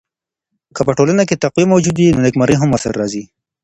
که 0.75 0.81
په 0.87 0.91
ټولنه 0.97 1.23
کي 1.29 1.35
تقوی 1.43 1.65
موجوده 1.71 2.01
وي 2.03 2.13
نو 2.15 2.23
نېکمرغي 2.25 2.55
هم 2.57 2.69
ورسره 2.71 2.93
راځي. 3.01 3.23